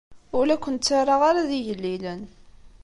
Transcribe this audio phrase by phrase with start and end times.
[0.37, 2.21] Ur la ken-ttarraɣ ara d igellilen.